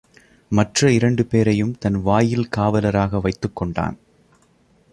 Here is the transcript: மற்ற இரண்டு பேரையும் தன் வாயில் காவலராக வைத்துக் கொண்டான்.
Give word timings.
மற்ற 0.51 0.91
இரண்டு 0.91 1.25
பேரையும் 1.25 1.77
தன் 1.77 2.01
வாயில் 2.01 2.49
காவலராக 2.57 3.21
வைத்துக் 3.21 3.55
கொண்டான். 3.55 3.97